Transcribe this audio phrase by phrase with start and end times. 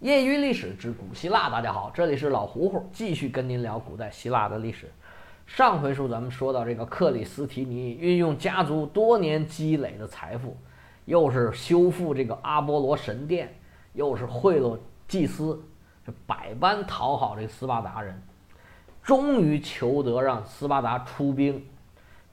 [0.00, 4.88] 业余历史之古希腊，大家好，这里是老胡胡，继续跟您聊古代希腊的历史。
[5.44, 10.56] 上回书咱们说到这个克里斯提尼运用家族多年积累的财富，
[11.04, 13.52] 又是修复这个阿波罗神殿，
[13.92, 15.60] 又是贿赂祭司，
[16.06, 18.22] 这百般讨好这斯巴达人，
[19.02, 21.66] 终于求得让斯巴达出兵，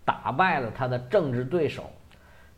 [0.04, 1.90] 打败了他的政治对手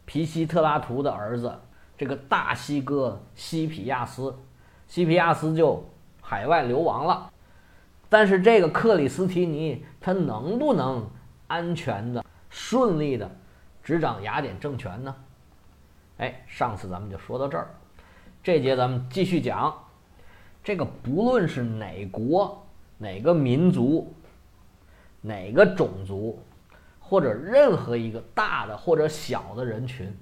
[0.04, 1.58] 皮西特拉图的儿子
[1.98, 4.36] 这个大西哥西皮亚斯，
[4.88, 5.84] 西皮亚斯就
[6.22, 7.32] 海外流亡了。
[8.10, 11.06] 但是这个克里斯提尼他能不能
[11.48, 13.30] 安全的、顺利的
[13.84, 15.16] 执掌雅典政权呢？
[16.18, 17.68] 哎，上次咱们就说到这儿，
[18.42, 19.78] 这节咱们继续讲。
[20.64, 22.66] 这个不论是哪国、
[22.98, 24.14] 哪个民族、
[25.22, 26.42] 哪个种族，
[27.00, 30.14] 或者任何一个大的或者小的人群，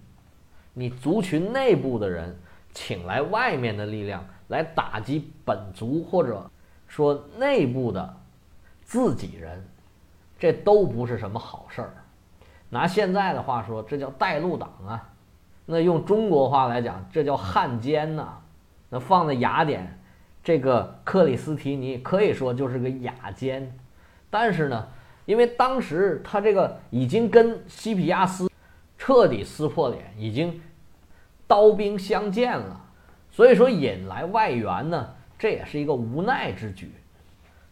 [0.74, 2.38] 你族群内部的人
[2.74, 6.50] 请来外面的力量来打击本族或者。
[6.88, 8.16] 说内部的
[8.84, 9.62] 自己人，
[10.40, 11.94] 这都不是什么好事儿。
[12.70, 15.10] 拿现在的话说，这叫带路党啊。
[15.66, 18.38] 那用中国话来讲，这叫汉奸呐。
[18.88, 20.00] 那放在雅典，
[20.44, 23.76] 这个克里斯提尼可以说就是个雅奸。
[24.30, 24.88] 但是呢，
[25.26, 28.50] 因为当时他这个已经跟西皮亚斯
[28.96, 30.62] 彻底撕破脸，已经
[31.48, 32.85] 刀兵相见了，
[33.36, 35.10] 所以说引来外援呢。
[35.38, 36.90] 这也是一个无奈之举，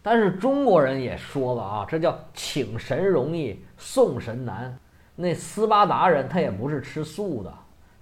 [0.02, 4.78] 但是中国人也说了啊，这叫请神容易送神难。
[5.16, 7.54] 那斯巴达人他也不是吃素的，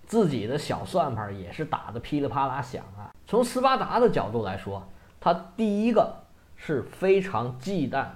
[0.07, 3.13] 自己的小算盘也是打得噼里啪啦响啊。
[3.27, 4.83] 从斯巴达的角度来说，
[5.19, 6.11] 他第一个
[6.55, 8.07] 是非常忌惮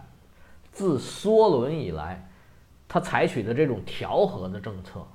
[0.71, 2.27] 自梭伦以来
[2.87, 5.05] 他采取的这种调和的政策，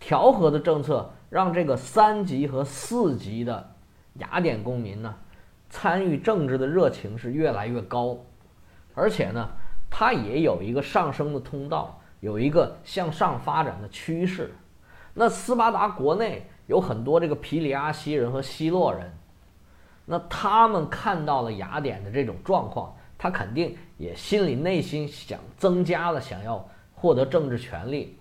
[0.00, 3.72] 调和的政策让这个三级和四级的
[4.14, 5.14] 雅典公民呢。
[5.68, 8.18] 参与政治的热情是越来越高，
[8.92, 9.48] 而且呢，
[9.88, 14.52] 它也有一个上升的通道，有一个向上发展的趋势。
[15.14, 19.12] 那斯巴达国内有很多这个皮里阿西人和希洛人，
[20.04, 28.18] 那他们看到了雅典的这种状况，他肯定也心里内心想增加了想要获得政治权利、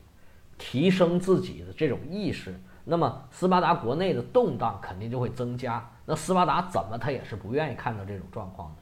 [0.59, 2.61] 提升自己的这种意识。
[2.83, 5.89] 那么斯巴达国内的动荡肯定就会增加。
[6.05, 8.81] 那斯巴达怎么他也是不愿意看到这种状况的。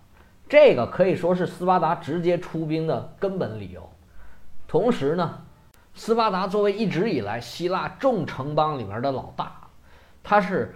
[0.50, 3.90] 这个可以说是斯巴达直接出兵的根本理由。
[4.66, 5.42] 同时呢，
[5.94, 9.68] 斯巴达作为一直以来希腊众城邦里面的老大，
[10.24, 10.74] 他是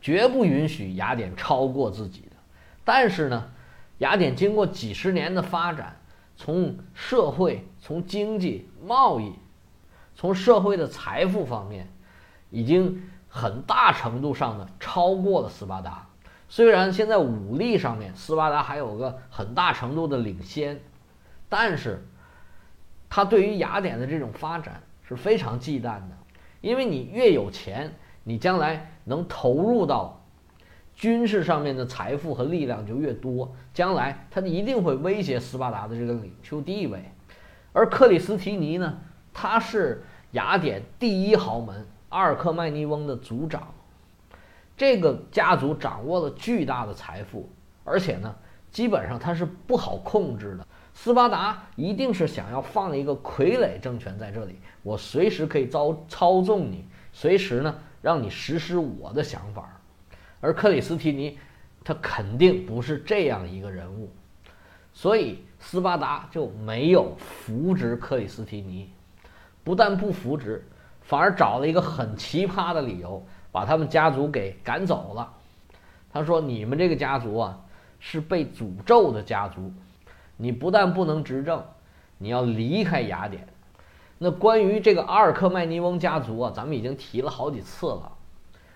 [0.00, 2.36] 绝不允许雅典超过自己的。
[2.84, 3.50] 但是呢，
[3.98, 5.96] 雅典经过几十年的发展，
[6.36, 9.32] 从社会、从经济、贸易、
[10.22, 11.86] 从社会的财富方面。
[12.54, 16.06] 已经很大程度上的超过了斯巴达，
[16.50, 20.78] 虽然现在武力上面斯巴达还有个很大程度的领先，
[21.48, 22.06] 但是
[23.08, 26.10] 他对于雅典的这种发展是非常忌惮的，
[26.60, 30.22] 因为你越有钱，你将来能投入到
[30.92, 37.10] 军事上面的财富和力量就越多，将来他一定会威胁斯巴达的这个领袖地位，
[37.72, 38.98] 而克里斯提尼呢，
[39.32, 41.86] 他是雅典第一豪门。
[42.08, 43.72] 阿尔克迈尼翁的族长，
[44.76, 47.48] 这个家族掌握了巨大的财富，
[47.84, 48.34] 而且呢，
[48.70, 50.66] 基本上他是不好控制的。
[50.92, 56.84] 斯巴达一定是想要放一个傀儡政权在这里，我随时可以操操纵你，
[57.14, 59.80] 随时呢让你实施我的想法。
[60.42, 61.38] 而克里斯提尼，
[61.82, 64.10] 他肯定不是这样一个人物，
[64.92, 68.90] 所以斯巴达就没有扶植克里斯提尼，
[69.64, 70.66] 不但不扶植。
[71.02, 75.32] 反而找了一个很奇葩的理由，把他们家族给赶走了。
[76.12, 77.58] 他说：“你们这个家族啊，
[77.98, 79.72] 是被诅咒的家族，
[80.36, 81.62] 你不但不能执政，
[82.18, 83.46] 你要离开雅典。”
[84.18, 88.12] 那关于这个阿尔克迈尼翁家族啊，咱们已经提了好几次了，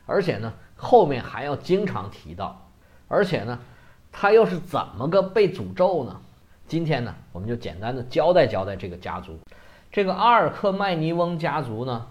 [0.04, 2.60] 而且呢，后面还要经常提到。
[3.06, 3.56] 而且呢，
[4.10, 6.20] 他又是怎么个被诅咒呢？
[6.66, 9.38] 今天呢，我们就简单的交代交代这个家族。
[9.96, 12.06] 这个阿尔克麦尼翁家族呢？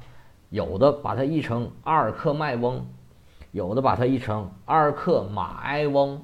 [0.49, 2.83] 有的把它译成阿尔克麦翁，
[3.51, 6.19] 有的把它译成阿尔克马埃翁，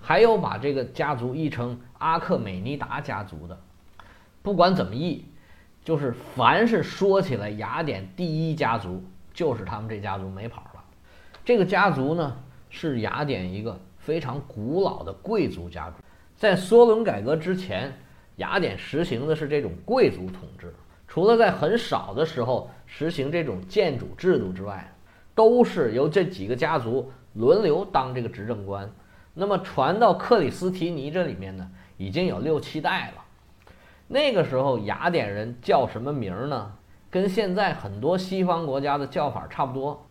[0.00, 3.58] 还有把这个家族译成阿克美尼达家族的。
[4.42, 5.26] 不管怎么译，
[5.82, 9.02] 就是凡是说起来雅典第一家族，
[9.34, 10.84] 就是他们这家族没跑了。
[11.44, 12.36] 这个家族呢，
[12.70, 15.96] 是雅典一个非常古老的贵族家族。
[16.36, 17.92] 在梭伦改革之前，
[18.36, 20.72] 雅典实行的是这种贵族统治。
[21.12, 24.94] 除了在很少的时候实行这种建主制度之外，
[25.34, 28.90] 都是由这几个家族轮流当这个执政官。
[29.34, 33.22] 那么传到克里斯提尼这里面呢，已经有六七代了。
[34.08, 36.72] 那个时候雅典人叫什么名呢？
[37.10, 40.06] 跟现在很多西方国家的叫法差不多。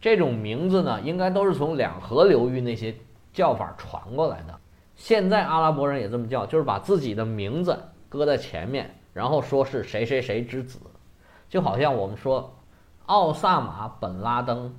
[0.00, 2.92] 这种名字呢，应该都是从两河流域那些
[3.32, 4.58] 叫法传过来的。
[4.96, 7.78] 现在阿拉伯人也这么叫，就是把自己的名字
[8.08, 10.80] 搁在前面，然后说是谁谁谁之子，
[11.48, 12.58] 就好像我们说
[13.06, 14.74] 奥萨马本拉登，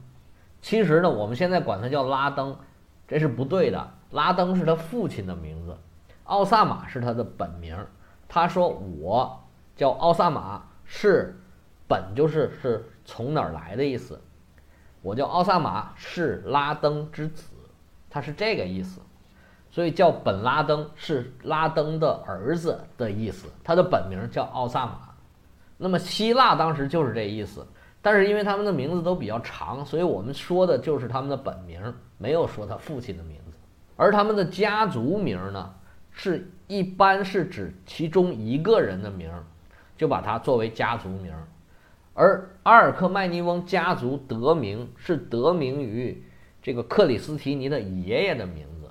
[0.62, 2.58] 其实呢，我们现在管他叫拉登，
[3.08, 3.92] 这是不对的。
[4.12, 5.78] 拉登是他父亲的名字，
[6.26, 7.78] 奥萨马是他的本名。
[8.28, 9.44] 他说我
[9.76, 11.40] 叫奥萨马，是
[11.88, 14.22] 本就是是从哪儿来的意思。
[15.02, 17.54] 我叫奥萨马，是拉登之子，
[18.10, 19.02] 他是这个意思，
[19.74, 23.48] 所以叫本拉登是拉登的儿子的意思。
[23.64, 25.00] 他的本名叫奥萨马。
[25.78, 27.66] 那么希腊当时就是这意思，
[28.00, 31.82] 但是因为他们的名字都比较长，所以我们说的就是他们的本名，
[32.20, 33.58] 没有说他父亲的名字。
[33.96, 35.74] 而他们的家族名呢，
[36.12, 39.28] 是一般是指其中一个人的名，
[39.98, 41.34] 就把它作为家族名。
[42.14, 46.24] 而阿尔克迈尼翁家族得名是得名于
[46.62, 48.83] 这个克里斯提尼的爷爷的名字。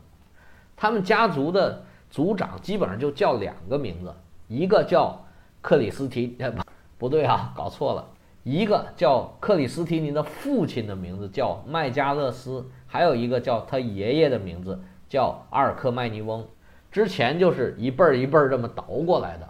[0.76, 4.14] 他们家族的族长基本上就叫两个名字，
[4.48, 5.24] 一个叫
[5.60, 6.62] 克里斯提，不
[6.98, 8.08] 不对啊，搞错了，
[8.42, 16.46] 一个叫克里斯提尼的父亲的名字叫麦加勒斯，还有一个叫他爷爷的名字叫阿尔克迈尼翁。
[16.90, 19.48] 之前就是一辈儿一辈儿这么倒过来的。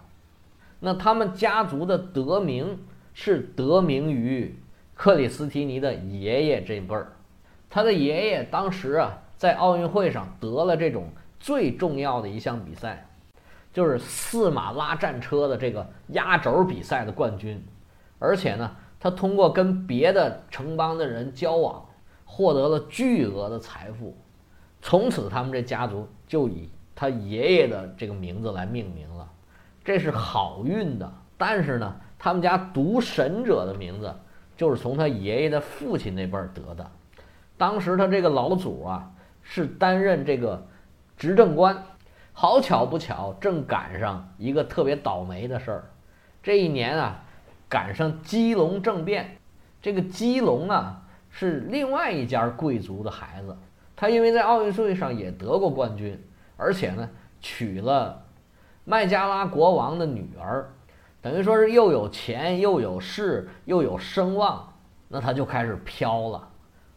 [0.79, 2.79] 那他们家族的得名。
[3.15, 4.57] 是得名于
[4.95, 7.13] 克里斯提尼的爷爷这辈儿，
[7.69, 13.05] 他的爷爷当时啊在奥运会上得了这种最重要的一项比赛，
[13.73, 17.61] 就是四马拉战车的这个压轴比赛的冠军，
[18.19, 21.83] 而且呢，他通过跟别的城邦的人交往，
[22.23, 24.15] 获得了巨额的财富，
[24.81, 29.29] 从此他们这家族就以他爷爷的这个名字来命名了，
[29.83, 31.93] 这是好运的，但是呢。
[32.17, 34.15] 他们家独神者的名字
[34.55, 36.91] 就是从他爷爷的父亲那辈儿得的。
[37.57, 39.11] 当时他这个老祖啊
[39.43, 40.65] 是担任这个
[41.15, 41.83] 执政官，
[42.31, 45.83] 好巧不巧，正赶上一个特别倒霉的事儿。
[46.41, 47.23] 这一年啊，
[47.69, 49.37] 赶上基隆政变。
[49.81, 53.55] 这个基隆啊是另外一家贵族的孩子，
[53.95, 56.17] 他因为在奥运会上也得过冠军，
[56.57, 57.09] 而且呢
[57.41, 58.25] 娶了
[58.85, 60.69] 麦加拉国王的女儿。
[61.21, 64.73] 等于说是又有钱又有势又有声望，
[65.07, 66.49] 那他就开始飘了。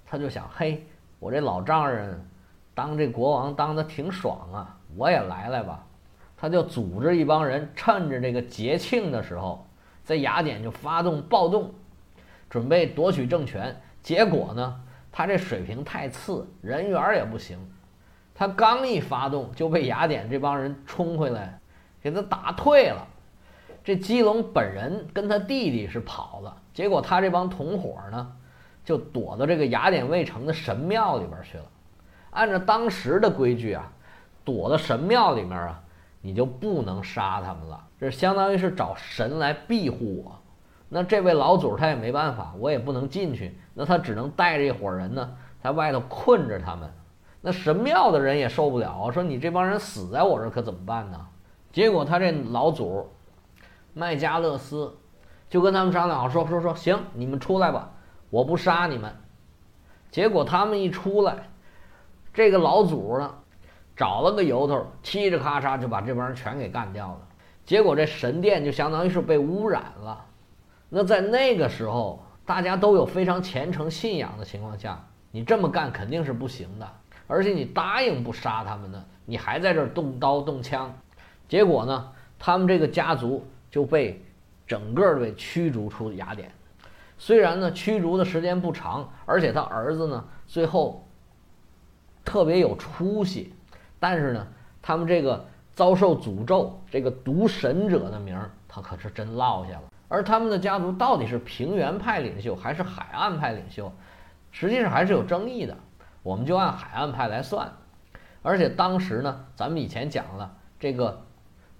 [0.05, 0.85] 他就想，嘿，
[1.19, 2.25] 我这老丈人
[2.77, 5.83] 当这国王当的挺爽啊，我也来来吧。
[6.37, 9.67] 他就组织一帮人，趁着这个节庆的时候，
[10.05, 11.73] 在雅典就发动暴动，
[12.51, 13.75] 准备夺取政权。
[14.03, 14.79] 结果呢，
[15.11, 17.59] 他这水平太次，人缘也不行。
[18.35, 21.59] 他刚一发动，就被雅典这帮人冲回来，
[22.03, 23.07] 给他打退了。
[23.83, 28.31] 这基隆本人跟他弟弟是跑了，结果他这帮同伙呢，
[28.85, 31.65] 就躲到这个雅典卫城的神庙里边去了。
[32.37, 33.91] 按照当时的规矩啊，
[34.45, 35.83] 躲到神庙里面啊，
[36.21, 40.39] 你就不能杀他们了，这相当于是找神来庇护我。
[40.89, 46.89] 那这位老祖他也没办法，我也不能进去，那他只能带着一伙人呢，在外头困着他们。
[47.41, 51.27] 那神庙的人也受不了，说你这帮人死在我这可怎么办呢？
[51.73, 53.09] 结果他这老祖。
[53.99, 54.95] 麦加勒斯
[55.49, 57.93] 就跟他们商量好，说说说行，你们出来吧，
[58.29, 59.11] 我不杀你们。
[60.11, 61.49] 结果他们一出来，
[62.37, 63.35] 这个老祖呢，
[63.97, 67.21] 找了个由头，嘁哩咔嚓就把这帮人全给干掉了。
[67.65, 70.23] 结果这神殿就相当于是被污染了。
[70.91, 76.87] 那在那个时候，大家都有非常虔诚信仰的情况下，你这么干肯定是不行的。
[77.27, 80.95] 而且你答应不杀他们呢，你还在这儿动刀动枪。
[81.49, 83.43] 结果呢，他们这个家族。
[83.69, 84.25] 就被
[84.67, 86.51] 整个被驱逐出雅典。
[87.19, 91.06] 虽然呢驱逐的时间不长，而且他儿子呢最后
[92.27, 93.55] 特别有出息，
[93.99, 94.47] 但是呢
[94.83, 99.85] 他们这个遭受诅咒，这个毒神者的名儿他可是真落下了。
[100.09, 103.91] 而他们的家族到底是平原派领袖还是海岸派领袖，
[104.51, 105.75] 实际上还是有争议的。
[106.23, 107.73] 我们就按海岸派来算。
[108.43, 111.23] 而且当时呢，咱们以前讲了这个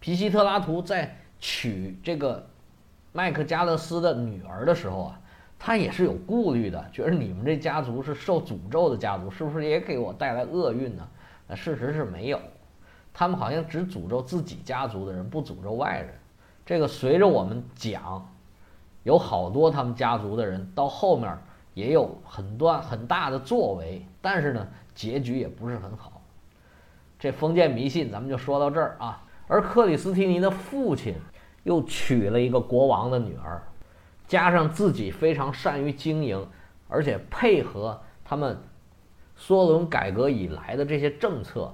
[0.01, 1.19] 皮西特拉图在。
[1.39, 2.49] 娶这个
[3.13, 5.21] 麦克加勒斯的女儿的时候啊，
[5.59, 11.09] 他也是有顾虑的，觉得你们这家族是受诅咒的家族，是不是也给我带来厄运呢？
[11.49, 12.39] 那事实是没有，
[13.15, 16.15] 他们好像只诅咒自己家族的人，不诅咒外人。
[16.65, 18.27] 这个随着我们讲，
[19.03, 21.37] 有好多他们家族的人到后面
[21.75, 26.21] 也有很多很大的作为，但是呢，结局也不是很好。
[27.19, 29.23] 这封建迷信咱们就说到这儿啊。
[29.47, 31.15] 而克里斯提尼的父亲
[31.63, 33.63] 又娶了一个国王的女儿，
[34.27, 36.47] 加上自己非常善于经营，
[36.89, 38.59] 而且配合他们
[39.39, 41.73] 梭伦改革以来的这些政策，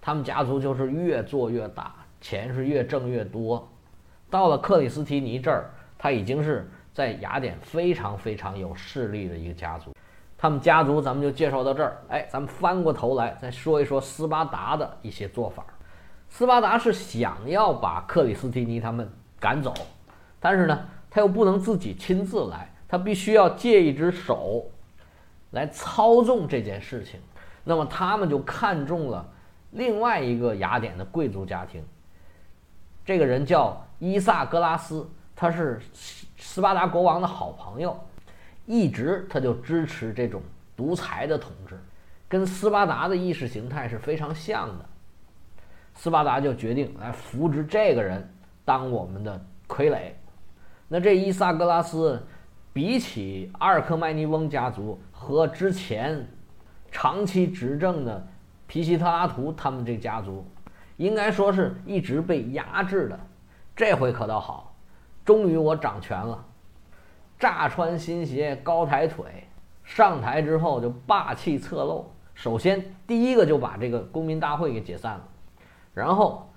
[0.00, 3.68] 他们家族就是越做越大，钱是越挣越多。
[4.30, 9.92] 到了克里斯提尼这儿，他已经是在雅典非常非常有势力的一个家族。
[10.38, 11.96] 他们家族咱们就介绍到这儿。
[12.08, 15.64] 哎，咱们翻过头来再说一说斯巴达的一些做法。
[16.28, 19.08] 斯巴达是想要把克里斯提尼他们
[19.38, 19.72] 赶走，
[20.40, 24.64] 但是呢，他又不能自己亲自来，他必须要借一只手
[25.50, 27.20] 来操纵这件事情。
[27.64, 29.28] 那么他们就看中了
[29.72, 31.84] 另外一个雅典的贵族家庭，
[33.04, 35.78] 这个人叫伊萨格拉斯，他是
[36.38, 37.94] 斯巴达国王的好朋友，
[38.64, 40.40] 一直他就支持这种
[40.74, 41.78] 独裁的统治，
[42.26, 44.84] 跟斯巴达的意识形态是非常像的。
[45.94, 48.26] 斯巴达就决定来扶植这个人
[48.64, 49.38] 当我们的
[49.68, 50.12] 傀儡。
[50.94, 52.22] 那这伊萨格拉斯，
[52.70, 56.28] 比起阿尔克迈尼翁家族和之前
[56.90, 58.26] 长期执政的
[58.66, 60.44] 皮西特拉图他们这家族，
[60.98, 63.18] 应该说是一直被压制的。
[63.74, 64.74] 这回可倒好，
[65.24, 66.44] 终于我掌权了，
[67.38, 69.48] 炸穿新鞋高抬腿，
[69.82, 72.04] 上台之后就霸气侧漏。
[72.34, 75.24] 首先第一个就把这个公民大会给解散了。
[75.94, 76.52] 然后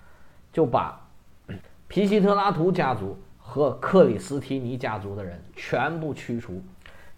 [0.51, 0.99] 就把
[1.87, 3.17] 皮西特拉图家族
[3.55, 6.61] 和克里斯提尼家族的人全部驱除。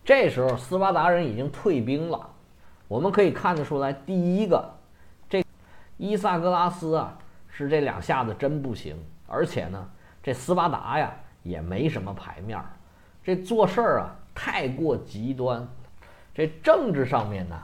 [0.06, 2.30] 这时候斯巴达人已经退兵了。
[2.88, 4.64] 我们可以看得出来，第一个，
[5.28, 5.44] 这
[5.98, 7.18] 伊萨格拉斯啊，
[7.50, 8.96] 是这两下子真不行。
[9.26, 9.90] 而且呢，
[10.22, 12.66] 这斯巴达呀也没什么牌面儿，
[13.24, 15.68] 这做事儿啊太过极端。
[16.36, 17.60] 这政治上面呢，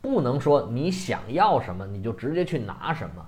[0.00, 3.22] 不能说你想要什么你就直接去拿什么。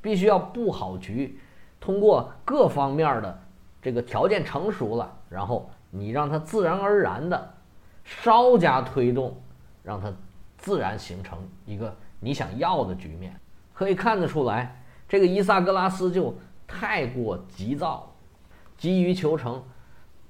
[0.00, 1.38] 必须要布好局，
[1.78, 3.38] 通过各方面的
[3.84, 7.54] 这个条件成熟了，然后你让它自然而然的
[8.02, 9.36] 稍加推动，
[9.82, 10.10] 让它
[10.56, 13.38] 自然形成一个你想要的局面。
[13.74, 16.34] 可以看得出来，这个伊萨格拉斯就
[16.66, 18.10] 太过急躁，
[18.78, 19.62] 急于求成，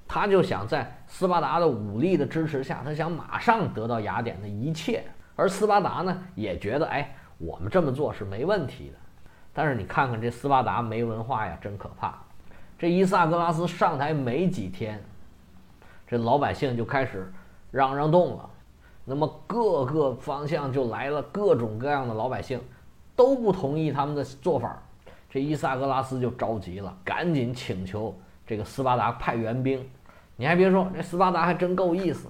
[0.09, 5.05] 他就想在斯巴达的武力的支持下，他想马上得到雅典的一切。
[5.37, 8.95] 而斯巴达呢，也觉得哎，我们这么做是没问题的。
[9.53, 12.19] 但是你看看这斯巴达没文化呀，真可怕！
[12.85, 15.03] 这伊萨格拉斯上台没几天，
[16.07, 17.33] 这老百姓就开始
[17.71, 18.50] 嚷嚷动了。
[19.07, 22.61] 那么各个方向就来了各种各样的老百姓，
[23.17, 24.83] 都不同意他们的做法。
[25.31, 28.14] 这伊萨格拉斯就着急了，赶紧请求
[28.47, 29.83] 这个斯巴达派援兵。
[30.37, 32.29] 你还别说，这斯巴达还真够意思。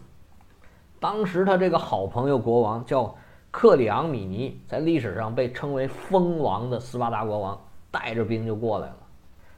[1.00, 3.12] 当时他这个好朋友国王叫。
[3.50, 7.56] 克里昂米尼在历史上被称为“蜂王”的斯巴达国王
[7.88, 8.96] 带着兵就过来了，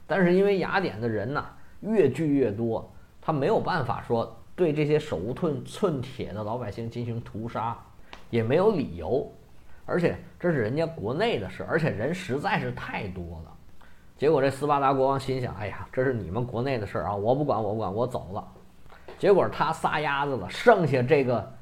[0.07, 1.45] 但是因为雅典的人呐
[1.81, 2.89] 越聚越多，
[3.21, 7.77] 他没有办法说对这些手无寸寸铁的老百姓进行屠杀，
[8.31, 9.31] 也没有理由，
[9.85, 13.53] 而且这是人家国内的事，而且人实在是太多了。
[14.17, 18.49] 结果这斯巴达国王心想：“哎呀，这是你们国内的事啊，我不管，我不管，我走了。”
[19.19, 21.53] 结果他撒丫子了，剩下这个。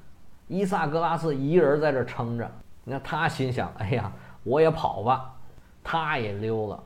[0.47, 2.49] 伊萨格拉斯一人在这撑着，
[2.85, 4.13] 那他心想：“哎呀，
[4.45, 5.35] 我也跑吧。”
[5.83, 6.83] 他也溜了，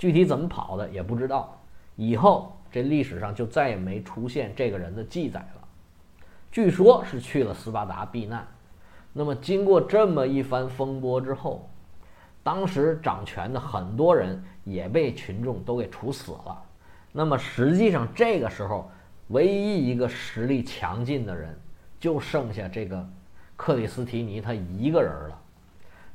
[0.00, 1.54] 具体怎么跑的也不知道。
[1.96, 5.68] 以后这历史上就再也没出现这个人的记载了。
[6.50, 8.48] 据说是去了斯巴达避难。
[9.12, 11.68] 那么经过这么一番风波之后，
[12.42, 16.62] 当时掌权的很多人也被群众都给处死了。
[17.12, 18.90] 那么实际上这个时候，
[19.28, 21.54] 唯一一个实力强劲的人。
[22.00, 23.06] 就剩下这个
[23.58, 25.38] 克里斯提尼他一个人了，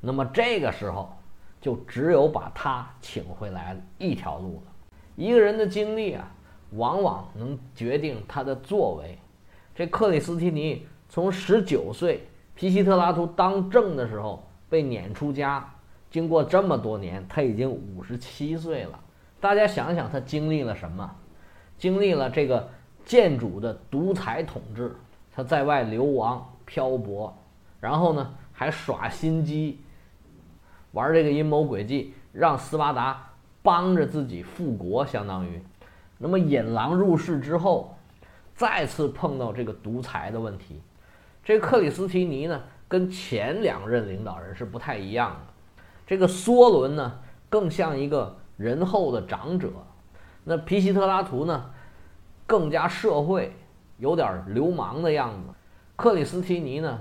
[0.01, 1.15] 那么这个时候
[1.59, 4.71] 就只有把他请回来一条路了。
[5.15, 6.31] 一个人的经历啊，
[6.71, 9.17] 往往能决定他的作为。
[9.73, 15.69] 这克里斯提尼从十九岁皮西特拉图当政的时候被撵出家，
[16.09, 18.99] 经过这么多年，他已经五十七岁了。
[19.41, 21.15] 大家想想，他经历了什么？
[21.77, 22.69] 经历了这个
[23.05, 24.95] 建主的独裁统治。
[25.33, 27.37] 他在外流亡漂泊，
[27.81, 29.81] 然后呢还耍心机，
[30.95, 35.61] 玩这个阴谋诡计，让斯巴达帮着自己复国，相当于。
[36.17, 37.97] 那么引狼入室之后，
[38.55, 40.81] 再次碰到这个独裁的问题。
[41.43, 45.53] 这克里斯提尼呢，跟前两任领导人是不太一样的。
[46.07, 49.69] 这个梭伦呢，更像一个仁厚的长者。
[50.45, 51.69] 那皮西特拉图呢，
[52.47, 53.53] 更加社会。
[53.97, 55.53] 有点流氓的样子，
[55.95, 56.99] 克里斯提尼呢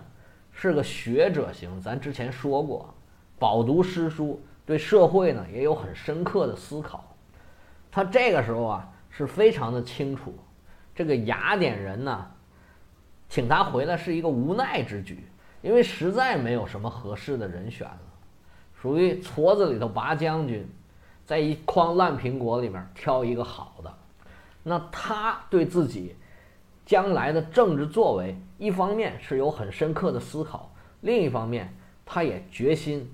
[0.52, 2.94] 是个学者型，咱之前说过，
[3.38, 7.14] 饱读诗书，对社会呢也有很深刻的思考。
[7.90, 10.34] 他这个时候啊是非常的清楚，
[10.94, 12.26] 这个雅典人呢
[13.28, 15.26] 请他回来是一个无奈之举，
[15.62, 18.00] 因为实在没有什么合适的人选了，
[18.80, 20.68] 属于矬子里头拔将军，
[21.24, 23.94] 在一筐烂苹果里面挑一个好的。
[24.62, 26.16] 那他对自己。
[26.86, 31.74] 将来的政治作为，一方面是有很深刻的思考，另一方面，
[32.04, 33.10] 他也决心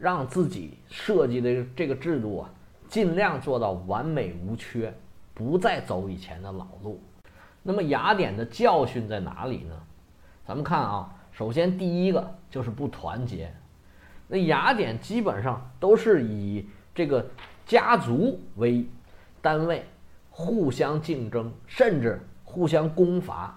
[0.00, 2.50] 让自己设计的这个制度啊，
[2.88, 4.92] 尽量做到完美无缺，
[5.34, 7.00] 不再走以前的老路。
[7.62, 9.78] 那么雅典的教训在哪里呢？
[10.46, 13.52] 咱们看啊，首先第一个就是不团结。
[14.26, 17.24] 那雅典基本上都是以这个
[17.66, 18.86] 家族为
[19.42, 19.84] 单位，
[20.30, 22.18] 互相竞争，甚至。
[22.42, 23.56] 互相攻伐，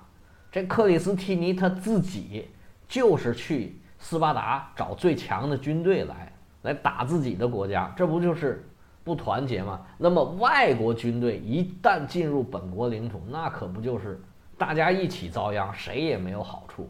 [0.51, 2.47] 这克里斯提尼他自己
[2.87, 6.31] 就是去斯巴达找最强的军队来，
[6.63, 8.67] 来打自己的国家，这不就是
[9.03, 9.81] 不团结吗？
[9.97, 14.19] 那么外国军队一旦进入本国领土，那可不就是
[14.57, 16.89] 大家一起遭殃，谁也没有好处。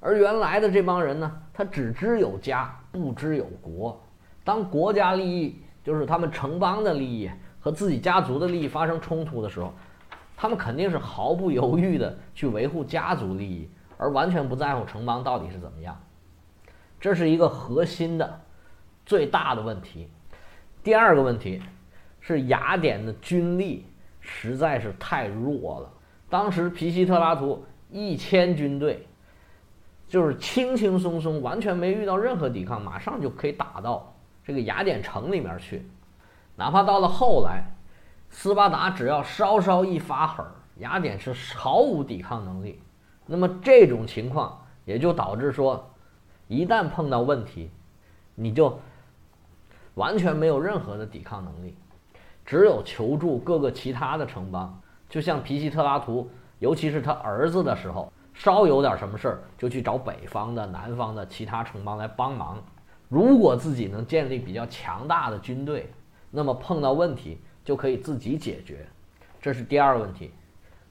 [0.00, 3.98] 而原来的这帮人呢，他只知有家，不知有国。
[4.44, 9.72] 当国家利益，就是他们城邦的利益和自己家族的利益发生冲突的时候，
[10.36, 15.98] 他们肯定是毫不犹豫地去维护家族利益，而完全不在乎城邦到底是怎么样。
[17.00, 18.40] 这是一个核心的、
[19.04, 20.08] 最大的问题。
[20.82, 21.60] 第二个问题
[22.20, 23.86] 是雅典的军力
[24.20, 25.90] 实在是太弱了。
[26.28, 29.06] 当时皮西特拉图一千军队，
[30.08, 35.86] 就是轻轻松松，完全没遇到任何抵抗，马上就可以打到这个雅典城里面去。
[36.56, 37.70] 哪怕到了后来。
[38.36, 40.44] 斯巴达只要稍稍一发狠，
[40.78, 42.80] 雅典是毫无抵抗能力。
[43.26, 45.88] 那么这种情况也就导致说，
[46.48, 47.70] 一旦碰到问题，
[48.34, 48.80] 你就
[49.94, 51.74] 完全没有任何的抵抗能力，
[52.44, 54.80] 只有求助各个其他的城邦。
[55.08, 62.62] 就像皮西特拉图，尤其是他儿子的时候，稍有点什么事儿，就去找北方的、南方的其他城邦来帮忙。
[63.08, 65.90] 如果自己能建立比较强大的军队，
[66.30, 67.38] 那么碰到问题。
[67.64, 68.86] 就可以自己解决，
[69.40, 70.30] 这是第二个问题。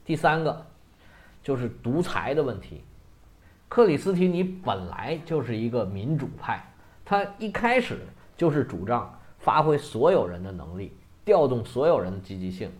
[0.03, 0.65] 第三个
[1.43, 2.83] 就是独裁的问题。
[3.69, 6.65] 克里斯提尼本来就是一个民主派，
[7.05, 7.99] 他一开始
[8.35, 12.71] 就是主张发挥所有人的能力，调动所有人的积极性。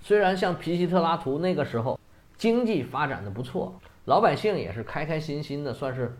[0.00, 1.98] 虽然像皮西特拉图那个时候
[2.36, 3.74] 经济发展的不错，
[4.06, 6.16] 老百姓也是开开心心的，算是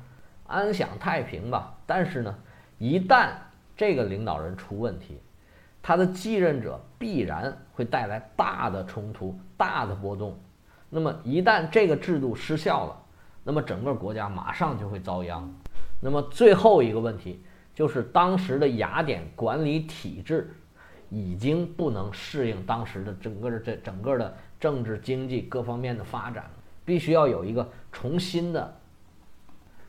[0.46, 1.74] 安享太平吧。
[1.86, 2.34] 但是呢，
[2.78, 3.30] 一旦
[3.76, 5.18] 这个领导人出问题，
[5.82, 10.38] 他的继任者必然会带来大的冲突、大的波动。
[10.90, 12.96] 那么一旦这个制度失效了，
[13.44, 15.50] 那么整个国家马上就会遭殃。
[16.00, 17.42] 那么最后一个问题
[17.80, 20.54] 就是当时的雅典管理体制
[21.08, 26.44] 已经不能适应当时的整个的这整个的政治、经济各方面的发展，
[26.84, 28.76] 必须要有一个重新的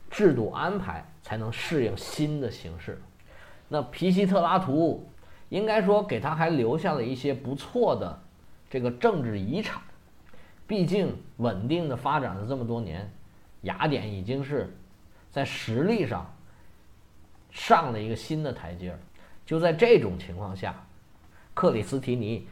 [0.09, 2.97] 制度安排，才能适应新的形势。
[3.67, 5.05] 那皮西特拉图。
[5.49, 8.17] 应该说，给他还留下了一些不错的
[8.69, 9.81] 这个政治遗产。
[10.65, 13.11] 毕竟稳定的发展了这么多年，
[13.63, 14.73] 雅典已经是
[15.29, 16.30] 在实力上
[17.51, 18.99] 上了一个新的台阶儿。
[19.45, 20.75] 就在这种情况下，
[21.53, 22.47] 克里斯提尼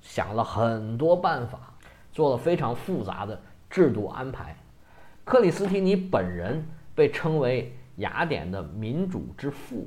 [0.00, 1.74] 想了很多办法，
[2.12, 4.56] 做了非常复杂的制度安排。
[5.24, 9.86] 克里斯提尼本人被称为雅典的民主之父，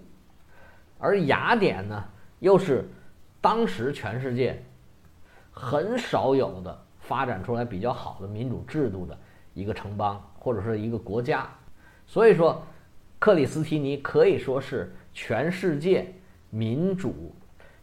[1.00, 2.04] 而雅典呢？
[2.40, 2.90] 又是
[3.40, 4.64] 当时全世界
[5.52, 9.18] 很少有的发展出来比较好的民主制度的
[9.54, 11.48] 一个城邦或者是一个国家，
[12.06, 12.62] 所以说
[13.22, 16.12] 克里斯提尼可以说是全世界
[16.50, 17.32] 民主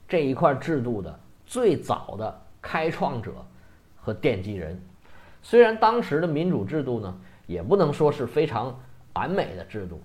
[0.08, 3.32] 这一块制度的最早的开创者
[3.94, 4.76] 和奠基人。
[5.40, 8.76] 虽然当时的民主制度呢，也不能说是非常
[9.14, 10.02] 完美的制度，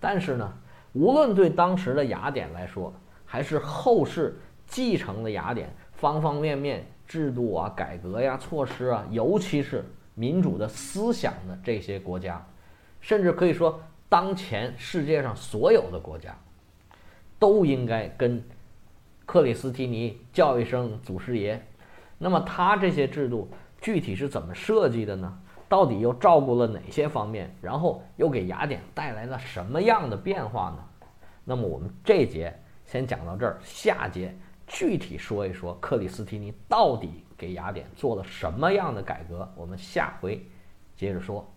[0.00, 0.52] 但是呢，
[0.94, 2.92] 无论对当时的雅典来说，
[3.24, 9.84] 还是后世继承了雅典方方面面制度啊、改革呀、措施啊，尤其是
[10.16, 12.44] 民主的思想的这些国家，
[13.00, 13.80] 甚至可以说，
[14.12, 16.36] 当前世界上所有的国家，
[17.38, 18.44] 都应该跟
[19.24, 21.58] 克里斯提尼叫一声祖师爷。
[22.18, 23.48] 那么他这些制度
[23.80, 25.40] 具体是怎么设计的呢？
[25.66, 27.56] 到底又照顾了哪些方面？
[27.62, 31.08] 然后又给雅典带来了什么样的变化呢？
[31.42, 32.54] 那么我们这节。
[32.84, 40.46] 先讲到这儿，下节具体说一说克里斯提尼到底给雅典做了什么样的改革，我们下回
[40.94, 41.50] 接着说。